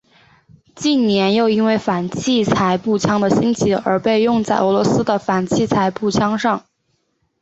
[0.73, 6.63] 近年又因为反器材步枪的兴起而被用在俄罗斯的反器材步枪上。